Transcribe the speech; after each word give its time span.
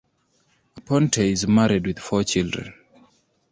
Aponte 0.79 1.19
is 1.19 1.45
married 1.47 1.85
with 1.85 1.99
four 1.99 2.23
children. 2.23 2.73